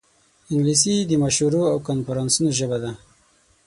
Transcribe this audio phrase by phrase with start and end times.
[0.51, 2.91] انګلیسي د مشورو او کنفرانسونو ژبه ده